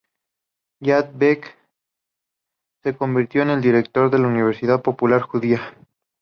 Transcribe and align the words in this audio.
Gad 0.79 1.11
Beck 1.13 1.55
se 2.83 2.95
convirtió 2.95 3.43
en 3.43 3.61
director 3.61 4.09
de 4.09 4.17
la 4.17 4.29
Universidad 4.29 4.81
popular 4.81 5.21
judía. 5.21 5.75